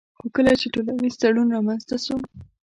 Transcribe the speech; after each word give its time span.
خو 0.17 0.25
کله 0.35 0.51
چي 0.59 0.67
ټولنيز 0.73 1.15
تړون 1.21 1.47
رامنځته 1.55 1.95
سو 2.05 2.15